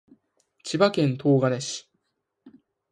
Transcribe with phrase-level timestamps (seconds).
[0.63, 1.87] 千葉県東金市